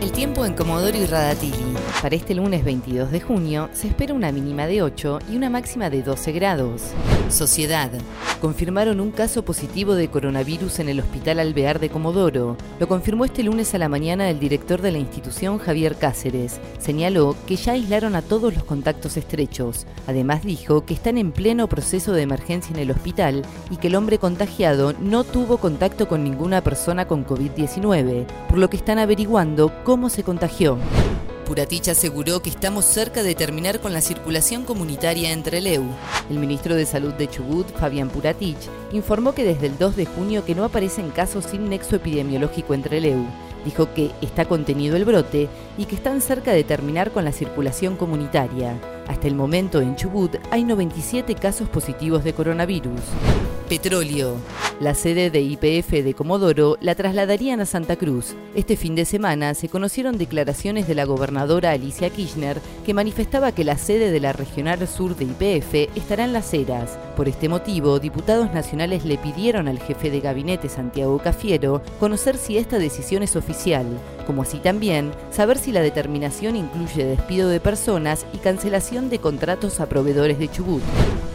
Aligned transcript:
El 0.00 0.12
tiempo 0.12 0.46
en 0.46 0.54
Comodoro 0.54 0.96
y 0.96 1.04
Radatili. 1.04 1.76
Para 2.00 2.16
este 2.16 2.34
lunes 2.34 2.64
22 2.64 3.10
de 3.10 3.20
junio 3.20 3.68
se 3.74 3.88
espera 3.88 4.14
una 4.14 4.32
mínima 4.32 4.66
de 4.66 4.82
8 4.82 5.18
y 5.30 5.36
una 5.36 5.50
máxima 5.50 5.90
de 5.90 6.02
12 6.02 6.32
grados. 6.32 6.80
Sociedad. 7.28 7.90
Confirmaron 8.40 8.98
un 9.00 9.10
caso 9.10 9.44
positivo 9.44 9.94
de 9.94 10.08
coronavirus 10.08 10.78
en 10.78 10.88
el 10.88 11.00
Hospital 11.00 11.38
Alvear 11.38 11.78
de 11.80 11.90
Comodoro. 11.90 12.56
Lo 12.78 12.88
confirmó 12.88 13.26
este 13.26 13.42
lunes 13.42 13.74
a 13.74 13.78
la 13.78 13.90
mañana 13.90 14.30
el 14.30 14.40
director 14.40 14.80
de 14.80 14.90
la 14.90 14.96
institución, 14.96 15.58
Javier 15.58 15.96
Cáceres. 15.96 16.58
Señaló 16.78 17.36
que 17.46 17.56
ya 17.56 17.72
aislaron 17.72 18.16
a 18.16 18.22
todos 18.22 18.54
los 18.54 18.64
contactos 18.64 19.18
estrechos. 19.18 19.86
Además 20.06 20.42
dijo 20.42 20.86
que 20.86 20.94
están 20.94 21.18
en 21.18 21.30
pleno 21.30 21.68
proceso 21.68 22.12
de 22.12 22.22
emergencia 22.22 22.72
en 22.72 22.80
el 22.80 22.90
hospital 22.90 23.42
y 23.70 23.76
que 23.76 23.88
el 23.88 23.96
hombre 23.96 24.18
contagiado 24.18 24.94
no 24.98 25.24
tuvo 25.24 25.58
contacto 25.58 26.08
con 26.08 26.24
ninguna 26.24 26.62
persona 26.62 27.06
con 27.06 27.26
COVID-19, 27.26 28.24
por 28.48 28.56
lo 28.56 28.70
que 28.70 28.78
están 28.78 28.98
averiguando 28.98 29.70
cómo 29.84 29.89
se 30.08 30.22
contagió. 30.22 30.78
Puratich 31.44 31.88
aseguró 31.88 32.40
que 32.42 32.48
estamos 32.48 32.84
cerca 32.84 33.24
de 33.24 33.34
terminar 33.34 33.80
con 33.80 33.92
la 33.92 34.00
circulación 34.00 34.62
comunitaria 34.62 35.32
entre 35.32 35.60
Leu. 35.60 35.82
El 36.30 36.38
ministro 36.38 36.76
de 36.76 36.86
Salud 36.86 37.12
de 37.14 37.28
Chubut, 37.28 37.66
Fabián 37.76 38.08
Puratich, 38.08 38.56
informó 38.92 39.34
que 39.34 39.42
desde 39.42 39.66
el 39.66 39.78
2 39.78 39.96
de 39.96 40.06
junio 40.06 40.44
que 40.44 40.54
no 40.54 40.62
aparecen 40.62 41.10
casos 41.10 41.46
sin 41.46 41.68
nexo 41.68 41.96
epidemiológico 41.96 42.72
entre 42.72 43.00
Leu. 43.00 43.26
Dijo 43.64 43.92
que 43.92 44.12
está 44.20 44.44
contenido 44.44 44.96
el 44.96 45.04
brote 45.04 45.48
y 45.76 45.86
que 45.86 45.96
están 45.96 46.20
cerca 46.20 46.52
de 46.52 46.62
terminar 46.62 47.10
con 47.10 47.24
la 47.24 47.32
circulación 47.32 47.96
comunitaria. 47.96 48.80
Hasta 49.08 49.26
el 49.26 49.34
momento 49.34 49.80
en 49.80 49.96
Chubut 49.96 50.36
hay 50.52 50.62
97 50.62 51.34
casos 51.34 51.68
positivos 51.68 52.22
de 52.22 52.32
coronavirus. 52.32 53.00
Petróleo. 53.68 54.36
La 54.80 54.94
sede 54.94 55.28
de 55.28 55.42
IPF 55.42 55.90
de 55.90 56.14
Comodoro 56.14 56.78
la 56.80 56.94
trasladarían 56.94 57.60
a 57.60 57.66
Santa 57.66 57.96
Cruz. 57.96 58.34
Este 58.54 58.76
fin 58.76 58.94
de 58.94 59.04
semana 59.04 59.52
se 59.52 59.68
conocieron 59.68 60.16
declaraciones 60.16 60.88
de 60.88 60.94
la 60.94 61.04
gobernadora 61.04 61.72
Alicia 61.72 62.08
Kirchner 62.08 62.56
que 62.86 62.94
manifestaba 62.94 63.52
que 63.52 63.62
la 63.62 63.76
sede 63.76 64.10
de 64.10 64.20
la 64.20 64.32
Regional 64.32 64.88
Sur 64.88 65.16
de 65.16 65.26
IPF 65.26 65.94
estará 65.98 66.24
en 66.24 66.32
Las 66.32 66.54
Heras. 66.54 66.98
Por 67.14 67.28
este 67.28 67.50
motivo, 67.50 68.00
diputados 68.00 68.54
nacionales 68.54 69.04
le 69.04 69.18
pidieron 69.18 69.68
al 69.68 69.80
jefe 69.80 70.10
de 70.10 70.20
gabinete 70.20 70.70
Santiago 70.70 71.18
Cafiero 71.18 71.82
conocer 71.98 72.38
si 72.38 72.56
esta 72.56 72.78
decisión 72.78 73.22
es 73.22 73.36
oficial, 73.36 73.84
como 74.26 74.40
así 74.40 74.60
también 74.60 75.12
saber 75.30 75.58
si 75.58 75.72
la 75.72 75.82
determinación 75.82 76.56
incluye 76.56 77.04
despido 77.04 77.50
de 77.50 77.60
personas 77.60 78.24
y 78.32 78.38
cancelación 78.38 79.10
de 79.10 79.18
contratos 79.18 79.78
a 79.78 79.90
proveedores 79.90 80.38
de 80.38 80.50
Chubut. 80.50 80.82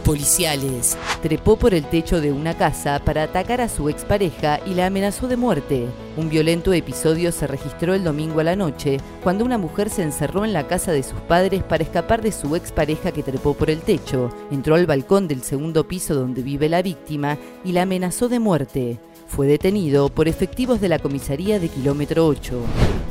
Policiales. 0.05 0.95
Trepó 1.23 1.57
por 1.57 1.73
el 1.73 1.83
techo 1.83 2.21
de 2.21 2.31
una 2.31 2.55
casa 2.55 3.01
para 3.03 3.23
atacar 3.23 3.59
a 3.59 3.67
su 3.67 3.89
expareja 3.89 4.59
y 4.63 4.75
la 4.75 4.85
amenazó 4.85 5.27
de 5.27 5.35
muerte. 5.35 5.87
Un 6.15 6.29
violento 6.29 6.73
episodio 6.73 7.31
se 7.31 7.47
registró 7.47 7.95
el 7.95 8.03
domingo 8.03 8.39
a 8.39 8.43
la 8.43 8.55
noche, 8.55 8.99
cuando 9.23 9.43
una 9.43 9.57
mujer 9.57 9.89
se 9.89 10.03
encerró 10.03 10.45
en 10.45 10.53
la 10.53 10.67
casa 10.67 10.91
de 10.91 11.01
sus 11.01 11.19
padres 11.21 11.63
para 11.63 11.83
escapar 11.83 12.21
de 12.21 12.31
su 12.31 12.55
expareja 12.55 13.11
que 13.11 13.23
trepó 13.23 13.55
por 13.55 13.71
el 13.71 13.79
techo, 13.79 14.29
entró 14.51 14.75
al 14.75 14.85
balcón 14.85 15.27
del 15.27 15.41
segundo 15.41 15.87
piso 15.87 16.13
donde 16.13 16.43
vive 16.43 16.69
la 16.69 16.83
víctima 16.83 17.39
y 17.63 17.71
la 17.71 17.81
amenazó 17.81 18.29
de 18.29 18.39
muerte. 18.39 18.99
Fue 19.35 19.47
detenido 19.47 20.07
por 20.07 20.29
efectivos 20.29 20.79
de 20.79 20.87
la 20.87 20.97
comisaría 20.97 21.59
de 21.59 21.67
kilómetro 21.67 22.25
8. 22.25 22.57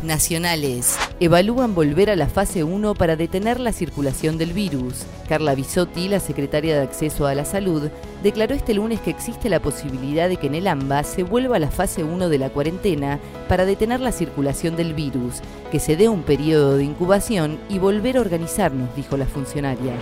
Nacionales. 0.05 0.97
Evalúan 1.21 1.75
volver 1.75 2.09
a 2.09 2.17
la 2.17 2.29
fase 2.29 2.65
1 2.65 2.95
para 2.95 3.15
detener 3.15 3.61
la 3.61 3.73
circulación 3.73 4.39
del 4.39 4.55
virus. 4.55 5.05
Carla 5.29 5.55
Bisotti, 5.55 6.09
la 6.09 6.21
secretaria 6.21 6.77
de 6.77 6.83
Acceso 6.83 7.27
a 7.27 7.35
la 7.35 7.45
Salud, 7.45 7.91
declaró 8.23 8.55
este 8.55 8.73
lunes 8.73 9.03
que 9.03 9.11
existe 9.11 9.51
la 9.51 9.61
posibilidad 9.61 10.31
de 10.31 10.39
que 10.39 10.47
en 10.47 10.55
el 10.55 10.67
AMBA 10.67 11.05
se 11.05 11.25
vuelva 11.25 11.57
a 11.57 11.61
la 11.61 11.71
fase 11.71 12.05
1 12.05 12.31
de 12.31 12.39
la 12.39 12.49
cuarentena 12.49 13.21
para 13.47 13.67
detener 13.67 14.01
la 14.01 14.11
circulación 14.11 14.77
del 14.77 14.95
virus, 14.95 15.43
que 15.71 15.79
se 15.79 15.95
dé 15.95 16.09
un 16.09 16.23
periodo 16.23 16.79
de 16.79 16.85
incubación 16.85 17.59
y 17.69 17.79
volver 17.79 18.17
a 18.17 18.23
organizarnos, 18.23 18.97
dijo 18.97 19.19
la 19.19 19.27
funcionaria. 19.27 19.93